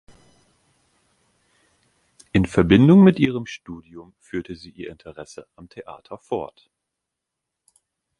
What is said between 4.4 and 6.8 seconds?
sie ihr Interesse am Theater fort.